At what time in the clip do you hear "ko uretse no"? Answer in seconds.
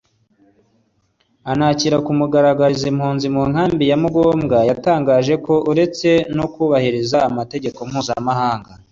5.45-6.45